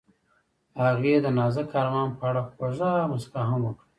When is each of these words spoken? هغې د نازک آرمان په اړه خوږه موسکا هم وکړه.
هغې 0.81 1.13
د 1.23 1.27
نازک 1.37 1.67
آرمان 1.81 2.09
په 2.17 2.23
اړه 2.29 2.41
خوږه 2.53 2.91
موسکا 3.11 3.41
هم 3.49 3.59
وکړه. 3.65 3.87